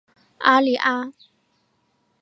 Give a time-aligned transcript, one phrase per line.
[0.39, 1.13] 阿利阿。